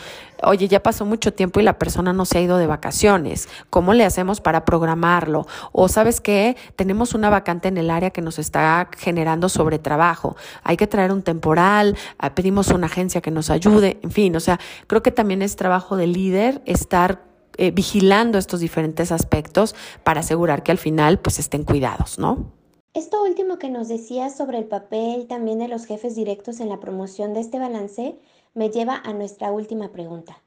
oye, 0.44 0.68
ya 0.68 0.84
pasó 0.84 1.04
mucho 1.04 1.34
tiempo 1.34 1.60
y 1.60 1.64
la 1.64 1.80
persona 1.80 2.14
no 2.14 2.26
se 2.26 2.38
ha 2.38 2.42
ido 2.42 2.60
de 2.60 2.68
vacaciones, 2.68 3.50
¿cómo 3.72 3.96
le 3.96 4.06
hacemos 4.06 4.40
para 4.40 4.66
programarlo? 4.66 5.48
O 5.72 5.90
sabes 5.90 6.22
qué, 6.22 6.56
tenemos 6.76 7.16
una 7.16 7.32
vacante 7.32 7.70
en 7.70 7.78
el 7.78 7.90
área 7.90 8.12
que 8.12 8.22
nos 8.22 8.38
está 8.38 8.90
generando 8.96 9.50
sobre 9.50 9.80
trabajo, 9.80 10.36
hay 10.64 10.78
que 10.78 10.86
traer 10.86 11.12
un 11.12 11.24
temporal, 11.24 11.98
ah, 12.20 12.36
pedimos 12.36 12.68
una 12.68 12.86
agencia 12.86 13.20
que 13.20 13.32
nos 13.32 13.50
ayude, 13.50 13.98
en 14.04 14.12
fin, 14.12 14.36
o 14.36 14.40
sea, 14.40 14.60
creo 14.86 15.02
que 15.02 15.12
también 15.12 15.42
es 15.42 15.56
trabajo 15.56 15.98
de 15.98 16.06
líder 16.06 16.62
estar 16.66 17.26
eh, 17.58 17.72
vigilando 17.72 18.38
estos 18.38 18.60
diferentes 18.60 19.12
aspectos 19.12 19.76
para 20.04 20.22
asegurar 20.22 20.64
que 20.64 20.72
al 20.72 20.78
final 20.78 21.20
pues 21.20 21.40
estén 21.40 21.64
cuidados, 21.64 22.20
¿no? 22.20 22.52
Esto 22.94 23.24
último 23.24 23.60
que 23.60 23.70
nos 23.70 23.88
decías 23.88 24.36
sobre 24.36 24.58
el 24.58 24.66
papel 24.66 25.28
también 25.28 25.60
de 25.60 25.68
los 25.68 25.86
jefes 25.86 26.16
directos 26.16 26.60
en 26.60 26.70
la 26.70 26.80
promoción 26.80 27.34
de 27.34 27.42
este 27.42 27.60
balance 27.60 28.18
me 28.56 28.70
lleva 28.70 29.02
a 29.04 29.14
nuestra 29.14 29.52
última 29.52 29.92
pregunta. 29.92 30.42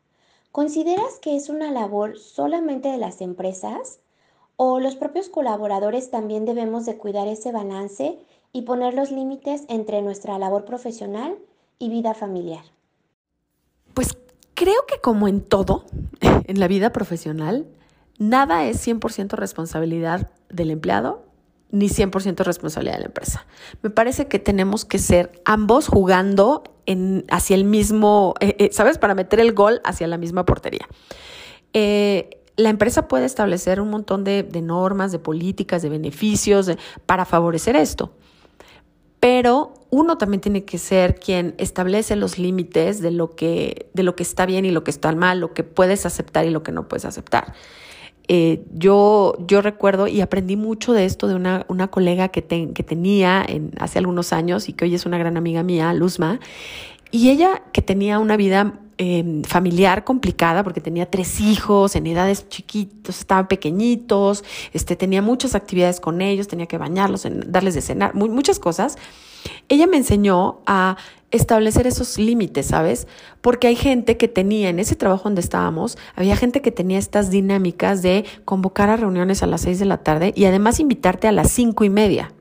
¿Consideras 0.50 1.20
que 1.22 1.36
es 1.36 1.48
una 1.48 1.70
labor 1.70 2.18
solamente 2.18 2.88
de 2.88 2.98
las 2.98 3.20
empresas 3.20 4.00
o 4.56 4.80
los 4.80 4.96
propios 4.96 5.28
colaboradores 5.28 6.10
también 6.10 6.44
debemos 6.44 6.86
de 6.86 6.98
cuidar 6.98 7.28
ese 7.28 7.52
balance 7.52 8.18
y 8.52 8.62
poner 8.62 8.94
los 8.94 9.12
límites 9.12 9.62
entre 9.68 10.02
nuestra 10.02 10.38
labor 10.38 10.64
profesional 10.64 11.38
y 11.78 11.88
vida 11.88 12.14
familiar? 12.14 12.64
Pues 13.94 14.16
creo 14.60 14.84
que 14.86 15.00
como 15.00 15.26
en 15.26 15.40
todo 15.40 15.86
en 16.20 16.60
la 16.60 16.68
vida 16.68 16.92
profesional, 16.92 17.66
nada 18.18 18.66
es 18.66 18.86
100% 18.86 19.30
responsabilidad 19.30 20.30
del 20.50 20.70
empleado 20.70 21.24
ni 21.70 21.88
100% 21.88 22.44
responsabilidad 22.44 22.96
de 22.96 23.00
la 23.00 23.06
empresa. 23.06 23.46
Me 23.80 23.88
parece 23.90 24.26
que 24.26 24.38
tenemos 24.38 24.84
que 24.84 24.98
ser 24.98 25.40
ambos 25.44 25.86
jugando 25.86 26.64
en, 26.84 27.24
hacia 27.30 27.54
el 27.54 27.64
mismo, 27.64 28.34
eh, 28.40 28.56
eh, 28.58 28.70
¿sabes? 28.72 28.98
Para 28.98 29.14
meter 29.14 29.40
el 29.40 29.54
gol 29.54 29.80
hacia 29.84 30.08
la 30.08 30.18
misma 30.18 30.44
portería. 30.44 30.86
Eh, 31.72 32.42
la 32.56 32.68
empresa 32.68 33.08
puede 33.08 33.24
establecer 33.24 33.80
un 33.80 33.88
montón 33.88 34.24
de, 34.24 34.42
normas, 34.62 35.12
de 35.12 35.20
políticas, 35.20 35.80
de 35.80 35.88
beneficios 35.88 36.70
para 37.06 37.24
favorecer 37.24 37.76
esto. 37.76 38.12
Pero 39.20 39.72
uno 39.90 40.18
también 40.18 40.40
tiene 40.40 40.64
que 40.64 40.78
ser 40.78 41.16
quien 41.16 41.54
establece 41.58 42.16
los 42.16 42.38
límites 42.38 43.00
de 43.00 43.10
lo 43.10 43.34
que, 43.34 43.90
de 43.92 44.02
lo 44.02 44.14
que 44.14 44.22
está 44.22 44.46
bien 44.46 44.64
y 44.64 44.70
lo 44.70 44.84
que 44.84 44.90
está 44.90 45.12
mal, 45.12 45.40
lo 45.40 45.52
que 45.52 45.64
puedes 45.64 46.06
aceptar 46.06 46.46
y 46.46 46.50
lo 46.50 46.62
que 46.62 46.72
no 46.72 46.88
puedes 46.88 47.04
aceptar. 47.04 47.54
Eh, 48.28 48.62
yo, 48.72 49.34
yo 49.48 49.60
recuerdo 49.60 50.06
y 50.06 50.20
aprendí 50.20 50.54
mucho 50.54 50.92
de 50.92 51.04
esto 51.04 51.26
de 51.26 51.34
una, 51.34 51.66
una 51.66 51.88
colega 51.88 52.28
que, 52.28 52.44
que 52.44 52.82
tenía 52.84 53.44
en, 53.46 53.72
hace 53.80 53.98
algunos 53.98 54.32
años 54.32 54.68
y 54.68 54.72
que 54.72 54.84
hoy 54.84 54.94
es 54.94 55.04
una 55.04 55.18
gran 55.18 55.36
amiga 55.36 55.64
mía, 55.64 55.92
Luzma, 55.92 56.38
y 57.10 57.30
ella 57.30 57.62
que 57.72 57.82
tenía 57.82 58.20
una 58.20 58.36
vida 58.36 58.78
em, 58.98 59.42
familiar 59.42 60.04
complicada 60.04 60.62
porque 60.62 60.80
tenía 60.80 61.10
tres 61.10 61.40
hijos 61.40 61.96
en 61.96 62.06
edades 62.06 62.48
chiquitos, 62.48 63.18
estaban 63.18 63.48
pequeñitos, 63.48 64.44
este, 64.72 64.94
tenía 64.94 65.22
muchas 65.22 65.56
actividades 65.56 65.98
con 65.98 66.20
ellos, 66.20 66.46
tenía 66.46 66.66
que 66.66 66.78
bañarlos, 66.78 67.26
darles 67.46 67.74
de 67.74 67.80
cenar, 67.80 68.14
muchas 68.14 68.60
cosas. 68.60 68.96
Ella 69.68 69.86
me 69.86 69.96
enseñó 69.96 70.60
a 70.66 70.96
establecer 71.30 71.86
esos 71.86 72.18
límites, 72.18 72.66
¿sabes? 72.66 73.06
Porque 73.40 73.68
hay 73.68 73.76
gente 73.76 74.16
que 74.16 74.28
tenía, 74.28 74.68
en 74.68 74.78
ese 74.78 74.96
trabajo 74.96 75.24
donde 75.24 75.40
estábamos, 75.40 75.96
había 76.16 76.36
gente 76.36 76.60
que 76.60 76.72
tenía 76.72 76.98
estas 76.98 77.30
dinámicas 77.30 78.02
de 78.02 78.24
convocar 78.44 78.90
a 78.90 78.96
reuniones 78.96 79.42
a 79.42 79.46
las 79.46 79.60
seis 79.62 79.78
de 79.78 79.84
la 79.84 79.98
tarde 79.98 80.32
y 80.34 80.44
además 80.46 80.80
invitarte 80.80 81.28
a 81.28 81.32
las 81.32 81.50
cinco 81.50 81.84
y 81.84 81.90
media. 81.90 82.32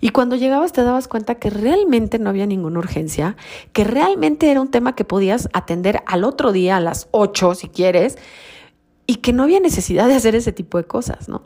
Y 0.00 0.10
cuando 0.10 0.36
llegabas 0.36 0.72
te 0.72 0.82
dabas 0.82 1.08
cuenta 1.08 1.36
que 1.36 1.50
realmente 1.50 2.18
no 2.18 2.30
había 2.30 2.46
ninguna 2.46 2.78
urgencia, 2.78 3.36
que 3.72 3.84
realmente 3.84 4.50
era 4.50 4.60
un 4.60 4.70
tema 4.70 4.94
que 4.94 5.04
podías 5.04 5.48
atender 5.52 6.02
al 6.06 6.24
otro 6.24 6.52
día 6.52 6.76
a 6.76 6.80
las 6.80 7.08
ocho 7.10 7.54
si 7.54 7.68
quieres, 7.68 8.18
y 9.06 9.16
que 9.16 9.32
no 9.32 9.44
había 9.44 9.60
necesidad 9.60 10.06
de 10.06 10.14
hacer 10.14 10.34
ese 10.34 10.52
tipo 10.52 10.76
de 10.76 10.84
cosas, 10.84 11.28
¿no? 11.28 11.42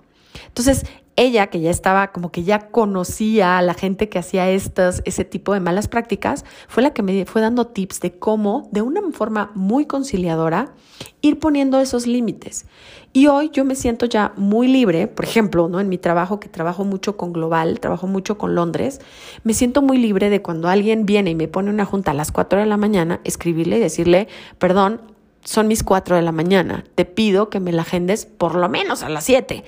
Entonces, 0.49 0.85
ella, 1.17 1.49
que 1.49 1.61
ya 1.61 1.71
estaba 1.71 2.09
como 2.13 2.33
que 2.33 2.43
ya 2.43 2.71
conocía 2.71 3.59
a 3.59 3.63
la 3.63 3.75
gente 3.75 4.09
que 4.09 4.19
hacía 4.19 4.49
estas, 4.51 5.03
ese 5.05 5.25
tipo 5.25 5.53
de 5.53 5.61
malas 5.61 5.89
prácticas, 5.89 6.45
fue 6.69 6.83
la 6.83 6.95
que 6.95 7.03
me 7.03 7.27
fue 7.27 7.43
dando 7.43 7.67
tips 7.67 8.01
de 8.01 8.13
cómo, 8.13 8.69
de 8.73 8.83
una 8.83 9.01
forma 9.13 9.51
muy 9.55 9.87
conciliadora, 9.87 10.73
ir 11.21 11.39
poniendo 11.39 11.81
esos 11.81 12.07
límites. 12.07 12.65
Y 13.13 13.27
hoy 13.27 13.51
yo 13.53 13.65
me 13.67 13.75
siento 13.75 14.07
ya 14.07 14.33
muy 14.37 14.69
libre, 14.69 15.07
por 15.07 15.27
ejemplo, 15.27 15.69
¿no? 15.69 15.81
en 15.81 15.89
mi 15.91 15.99
trabajo, 15.99 16.41
que 16.41 16.49
trabajo 16.49 16.85
mucho 16.85 17.19
con 17.19 17.35
Global, 17.35 17.79
trabajo 17.79 18.07
mucho 18.07 18.39
con 18.39 18.55
Londres, 18.55 19.01
me 19.45 19.53
siento 19.53 19.83
muy 19.83 19.99
libre 19.99 20.31
de 20.31 20.41
cuando 20.41 20.69
alguien 20.69 21.05
viene 21.05 21.31
y 21.31 21.35
me 21.35 21.49
pone 21.49 21.69
una 21.69 21.85
junta 21.85 22.13
a 22.13 22.15
las 22.15 22.33
4 22.33 22.61
de 22.61 22.67
la 22.67 22.79
mañana, 22.79 23.21
escribirle 23.25 23.77
y 23.77 23.81
decirle, 23.81 24.29
perdón, 24.59 25.03
son 25.45 25.69
mis 25.69 25.83
4 25.83 26.17
de 26.17 26.23
la 26.23 26.33
mañana, 26.33 26.85
te 26.95 27.05
pido 27.05 27.51
que 27.51 27.61
me 27.61 27.73
la 27.73 27.83
agendes 27.83 28.25
por 28.25 28.55
lo 28.55 28.69
menos 28.69 29.03
a 29.03 29.09
las 29.09 29.25
7 29.25 29.65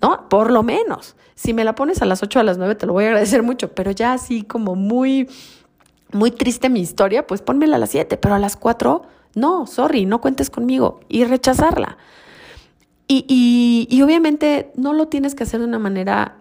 ¿no? 0.00 0.28
Por 0.28 0.50
lo 0.50 0.62
menos. 0.62 1.16
Si 1.34 1.54
me 1.54 1.64
la 1.64 1.74
pones 1.74 2.02
a 2.02 2.04
las 2.04 2.22
8 2.22 2.38
o 2.38 2.42
a 2.42 2.44
las 2.44 2.58
9 2.58 2.74
te 2.74 2.86
lo 2.86 2.92
voy 2.92 3.04
a 3.04 3.08
agradecer 3.08 3.42
mucho, 3.42 3.72
pero 3.72 3.90
ya 3.90 4.12
así 4.12 4.42
como 4.42 4.74
muy, 4.74 5.28
muy 6.12 6.30
triste 6.30 6.68
mi 6.68 6.80
historia, 6.80 7.26
pues 7.26 7.42
pónmela 7.42 7.76
a 7.76 7.78
las 7.78 7.90
7, 7.90 8.16
pero 8.16 8.34
a 8.34 8.38
las 8.38 8.56
4, 8.56 9.02
no, 9.34 9.66
sorry, 9.66 10.06
no 10.06 10.20
cuentes 10.20 10.50
conmigo 10.50 11.00
y 11.08 11.24
rechazarla. 11.24 11.98
Y, 13.06 13.24
y, 13.28 13.88
y 13.94 14.02
obviamente 14.02 14.70
no 14.74 14.92
lo 14.92 15.08
tienes 15.08 15.34
que 15.34 15.44
hacer 15.44 15.60
de 15.60 15.66
una 15.66 15.78
manera 15.78 16.36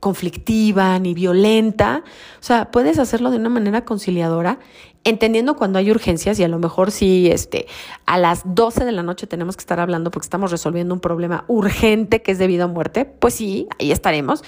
conflictiva 0.00 0.98
ni 0.98 1.14
violenta. 1.14 2.02
O 2.40 2.42
sea, 2.42 2.70
puedes 2.70 2.98
hacerlo 2.98 3.30
de 3.30 3.38
una 3.38 3.48
manera 3.48 3.84
conciliadora, 3.84 4.58
entendiendo 5.04 5.56
cuando 5.56 5.78
hay 5.78 5.90
urgencias 5.90 6.38
y 6.38 6.44
a 6.44 6.48
lo 6.48 6.58
mejor 6.58 6.90
si 6.90 7.30
este, 7.30 7.66
a 8.06 8.18
las 8.18 8.42
12 8.44 8.84
de 8.84 8.92
la 8.92 9.02
noche 9.02 9.26
tenemos 9.26 9.56
que 9.56 9.60
estar 9.60 9.80
hablando 9.80 10.10
porque 10.10 10.26
estamos 10.26 10.50
resolviendo 10.50 10.94
un 10.94 11.00
problema 11.00 11.44
urgente 11.48 12.22
que 12.22 12.32
es 12.32 12.38
debido 12.38 12.64
a 12.64 12.66
muerte, 12.68 13.04
pues 13.04 13.34
sí, 13.34 13.68
ahí 13.78 13.92
estaremos, 13.92 14.42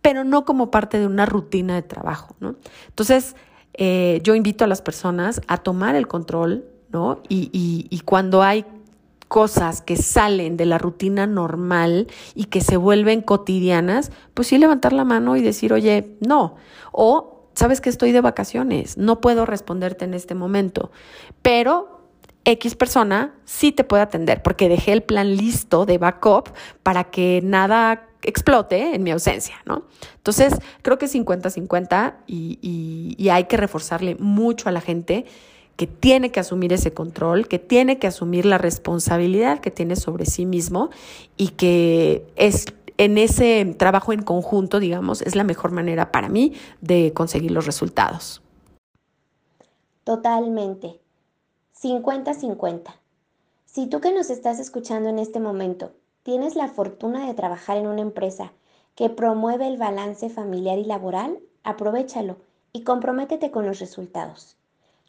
pero 0.00 0.24
no 0.24 0.44
como 0.44 0.70
parte 0.70 0.98
de 0.98 1.06
una 1.06 1.26
rutina 1.26 1.74
de 1.74 1.82
trabajo, 1.82 2.34
¿no? 2.40 2.56
Entonces, 2.88 3.36
eh, 3.74 4.20
yo 4.22 4.34
invito 4.34 4.64
a 4.64 4.66
las 4.66 4.80
personas 4.80 5.42
a 5.46 5.58
tomar 5.58 5.94
el 5.94 6.08
control, 6.08 6.64
¿no? 6.88 7.22
Y, 7.28 7.50
y 7.52 8.00
cuando 8.00 8.42
hay 8.42 8.64
cosas 9.30 9.80
que 9.80 9.96
salen 9.96 10.56
de 10.56 10.66
la 10.66 10.76
rutina 10.76 11.24
normal 11.24 12.08
y 12.34 12.46
que 12.46 12.60
se 12.60 12.76
vuelven 12.76 13.22
cotidianas, 13.22 14.10
pues 14.34 14.48
sí 14.48 14.58
levantar 14.58 14.92
la 14.92 15.04
mano 15.04 15.36
y 15.36 15.40
decir, 15.40 15.72
oye, 15.72 16.16
no. 16.18 16.56
O, 16.90 17.46
sabes 17.54 17.80
que 17.80 17.90
estoy 17.90 18.10
de 18.10 18.20
vacaciones, 18.20 18.98
no 18.98 19.20
puedo 19.20 19.46
responderte 19.46 20.04
en 20.04 20.14
este 20.14 20.34
momento, 20.34 20.90
pero 21.42 22.08
X 22.44 22.74
persona 22.74 23.36
sí 23.44 23.70
te 23.70 23.84
puede 23.84 24.02
atender 24.02 24.42
porque 24.42 24.68
dejé 24.68 24.90
el 24.90 25.04
plan 25.04 25.36
listo 25.36 25.86
de 25.86 25.98
backup 25.98 26.48
para 26.82 27.04
que 27.04 27.40
nada 27.44 28.08
explote 28.22 28.96
en 28.96 29.04
mi 29.04 29.12
ausencia, 29.12 29.62
¿no? 29.64 29.84
Entonces, 30.16 30.54
creo 30.82 30.98
que 30.98 31.06
50-50 31.06 32.16
y, 32.26 32.58
y, 32.60 33.14
y 33.16 33.28
hay 33.28 33.44
que 33.44 33.56
reforzarle 33.56 34.16
mucho 34.16 34.68
a 34.68 34.72
la 34.72 34.80
gente 34.80 35.24
que 35.76 35.86
tiene 35.86 36.30
que 36.30 36.40
asumir 36.40 36.72
ese 36.72 36.92
control, 36.92 37.48
que 37.48 37.58
tiene 37.58 37.98
que 37.98 38.06
asumir 38.06 38.44
la 38.46 38.58
responsabilidad 38.58 39.60
que 39.60 39.70
tiene 39.70 39.96
sobre 39.96 40.26
sí 40.26 40.46
mismo 40.46 40.90
y 41.36 41.48
que 41.48 42.26
es 42.36 42.66
en 42.98 43.16
ese 43.16 43.64
trabajo 43.78 44.12
en 44.12 44.22
conjunto, 44.22 44.78
digamos, 44.78 45.22
es 45.22 45.34
la 45.34 45.44
mejor 45.44 45.70
manera 45.70 46.12
para 46.12 46.28
mí 46.28 46.52
de 46.82 47.14
conseguir 47.14 47.50
los 47.50 47.64
resultados. 47.64 48.42
Totalmente. 50.04 51.00
50-50. 51.80 52.94
Si 53.64 53.86
tú 53.86 54.00
que 54.00 54.12
nos 54.12 54.28
estás 54.28 54.58
escuchando 54.58 55.08
en 55.08 55.18
este 55.18 55.40
momento 55.40 55.92
tienes 56.22 56.56
la 56.56 56.68
fortuna 56.68 57.26
de 57.26 57.32
trabajar 57.32 57.78
en 57.78 57.86
una 57.86 58.02
empresa 58.02 58.52
que 58.94 59.08
promueve 59.08 59.66
el 59.66 59.78
balance 59.78 60.28
familiar 60.28 60.78
y 60.78 60.84
laboral, 60.84 61.38
aprovechalo 61.62 62.36
y 62.72 62.82
comprométete 62.82 63.50
con 63.50 63.64
los 63.64 63.78
resultados. 63.78 64.56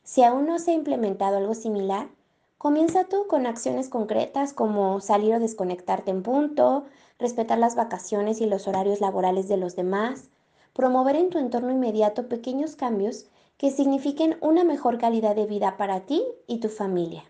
Si 0.03 0.23
aún 0.23 0.45
no 0.45 0.59
se 0.59 0.71
ha 0.71 0.73
implementado 0.73 1.37
algo 1.37 1.53
similar, 1.53 2.09
comienza 2.57 3.05
tú 3.05 3.27
con 3.27 3.45
acciones 3.45 3.89
concretas 3.89 4.53
como 4.53 4.99
salir 4.99 5.35
o 5.35 5.39
desconectarte 5.39 6.11
en 6.11 6.23
punto, 6.23 6.85
respetar 7.19 7.57
las 7.57 7.75
vacaciones 7.75 8.41
y 8.41 8.45
los 8.45 8.67
horarios 8.67 9.01
laborales 9.01 9.47
de 9.47 9.57
los 9.57 9.75
demás, 9.75 10.29
promover 10.73 11.15
en 11.15 11.29
tu 11.29 11.37
entorno 11.37 11.71
inmediato 11.71 12.27
pequeños 12.27 12.75
cambios 12.75 13.25
que 13.57 13.71
signifiquen 13.71 14.37
una 14.41 14.63
mejor 14.63 14.97
calidad 14.97 15.35
de 15.35 15.45
vida 15.45 15.77
para 15.77 16.01
ti 16.01 16.23
y 16.47 16.59
tu 16.59 16.69
familia. 16.69 17.23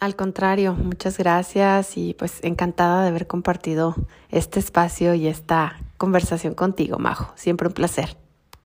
Al 0.00 0.16
contrario, 0.16 0.74
muchas 0.74 1.16
gracias 1.16 1.96
y 1.96 2.14
pues 2.14 2.42
encantada 2.42 3.02
de 3.02 3.08
haber 3.08 3.26
compartido 3.26 3.94
este 4.28 4.58
espacio 4.58 5.14
y 5.14 5.28
esta 5.28 5.78
conversación 5.96 6.54
contigo, 6.54 6.98
Majo. 6.98 7.32
Siempre 7.36 7.68
un 7.68 7.74
placer. 7.74 8.16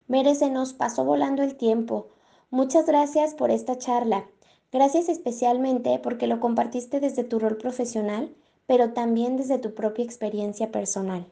Merece, 0.07 0.49
nos 0.50 0.73
pasó 0.73 1.05
volando 1.05 1.43
el 1.43 1.57
tiempo. 1.57 2.09
Muchas 2.50 2.87
gracias 2.87 3.35
por 3.35 3.50
esta 3.50 3.76
charla. 3.76 4.25
Gracias 4.73 5.09
especialmente 5.09 5.99
porque 5.99 6.29
lo 6.29 6.38
compartiste 6.38 7.00
desde 7.00 7.25
tu 7.25 7.41
rol 7.41 7.57
profesional, 7.57 8.35
pero 8.67 8.93
también 8.93 9.37
desde 9.37 9.59
tu 9.59 9.75
propia 9.75 10.05
experiencia 10.05 10.71
personal. 10.71 11.26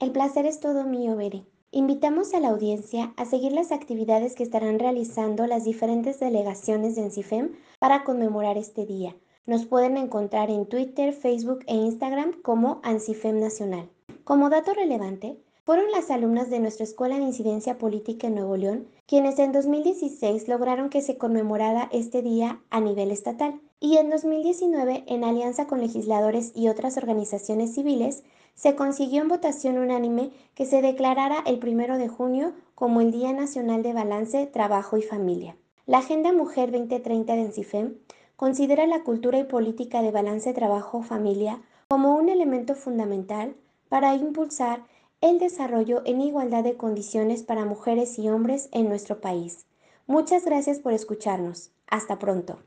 El 0.00 0.10
placer 0.10 0.46
es 0.46 0.58
todo 0.58 0.84
mío, 0.84 1.16
Bere. 1.16 1.44
Invitamos 1.70 2.34
a 2.34 2.40
la 2.40 2.48
audiencia 2.48 3.12
a 3.16 3.24
seguir 3.24 3.52
las 3.52 3.72
actividades 3.72 4.34
que 4.34 4.42
estarán 4.42 4.78
realizando 4.78 5.46
las 5.46 5.64
diferentes 5.64 6.18
delegaciones 6.18 6.96
de 6.96 7.02
ENCIFEM 7.02 7.52
para 7.78 8.04
conmemorar 8.04 8.56
este 8.56 8.84
día. 8.84 9.14
Nos 9.46 9.64
pueden 9.64 9.96
encontrar 9.96 10.50
en 10.50 10.66
Twitter, 10.66 11.12
Facebook 11.12 11.60
e 11.66 11.74
Instagram 11.74 12.40
como 12.42 12.80
ANCIFEM 12.82 13.38
Nacional. 13.38 13.88
Como 14.24 14.50
dato 14.50 14.72
relevante, 14.74 15.38
fueron 15.64 15.90
las 15.92 16.10
alumnas 16.10 16.50
de 16.50 16.60
nuestra 16.60 16.84
Escuela 16.84 17.16
de 17.16 17.24
Incidencia 17.24 17.78
Política 17.78 18.26
en 18.26 18.34
Nuevo 18.34 18.56
León 18.56 18.88
quienes 19.08 19.38
en 19.38 19.52
2016 19.52 20.48
lograron 20.48 20.90
que 20.90 21.00
se 21.00 21.16
conmemorara 21.16 21.88
este 21.92 22.20
día 22.20 22.60
a 22.68 22.78
nivel 22.78 23.10
estatal 23.10 23.58
y 23.80 23.96
en 23.96 24.10
2019, 24.10 25.04
en 25.06 25.24
alianza 25.24 25.66
con 25.66 25.80
legisladores 25.80 26.52
y 26.54 26.68
otras 26.68 26.98
organizaciones 26.98 27.74
civiles, 27.74 28.22
se 28.54 28.74
consiguió 28.74 29.22
en 29.22 29.28
votación 29.28 29.78
unánime 29.78 30.30
que 30.54 30.66
se 30.66 30.82
declarara 30.82 31.42
el 31.46 31.58
primero 31.58 31.96
de 31.96 32.08
junio 32.08 32.52
como 32.74 33.00
el 33.00 33.10
Día 33.10 33.32
Nacional 33.32 33.82
de 33.82 33.94
Balance, 33.94 34.46
Trabajo 34.46 34.98
y 34.98 35.02
Familia. 35.02 35.56
La 35.86 35.98
Agenda 35.98 36.34
Mujer 36.34 36.70
2030 36.70 37.32
de 37.32 37.40
ENCIFEM 37.40 37.94
considera 38.36 38.86
la 38.86 39.04
cultura 39.04 39.38
y 39.38 39.44
política 39.44 40.02
de 40.02 40.10
balance 40.10 40.52
trabajo-familia 40.52 41.62
como 41.88 42.14
un 42.14 42.28
elemento 42.28 42.74
fundamental 42.74 43.56
para 43.88 44.14
impulsar 44.14 44.84
el 45.20 45.38
desarrollo 45.38 46.02
en 46.04 46.20
igualdad 46.20 46.62
de 46.62 46.76
condiciones 46.76 47.42
para 47.42 47.64
mujeres 47.64 48.18
y 48.18 48.28
hombres 48.28 48.68
en 48.72 48.88
nuestro 48.88 49.20
país. 49.20 49.66
Muchas 50.06 50.44
gracias 50.44 50.78
por 50.78 50.92
escucharnos. 50.92 51.70
Hasta 51.88 52.18
pronto. 52.18 52.58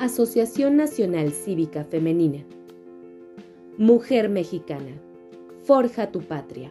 Asociación 0.00 0.76
Nacional 0.76 1.32
Cívica 1.32 1.84
Femenina. 1.84 2.44
Mujer 3.78 4.28
Mexicana. 4.28 5.00
Forja 5.64 6.10
tu 6.10 6.20
patria. 6.20 6.70